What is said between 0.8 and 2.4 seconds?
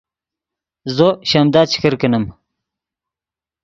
زو شیمدا چے کرکینیم